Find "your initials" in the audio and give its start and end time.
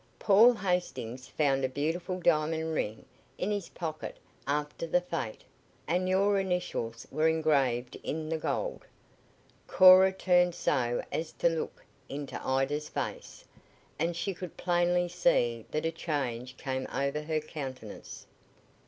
6.09-7.07